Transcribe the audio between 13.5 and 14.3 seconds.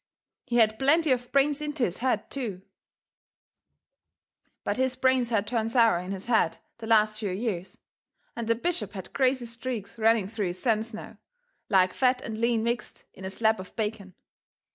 of bacon.